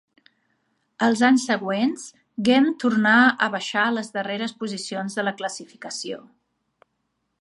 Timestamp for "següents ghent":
1.49-2.69